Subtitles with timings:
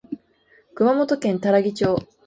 [0.73, 2.07] 熊本県多良木町